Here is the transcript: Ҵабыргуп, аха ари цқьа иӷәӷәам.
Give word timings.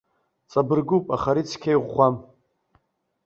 Ҵабыргуп, 0.51 1.05
аха 1.15 1.29
ари 1.31 1.47
цқьа 1.49 1.71
иӷәӷәам. 1.75 2.15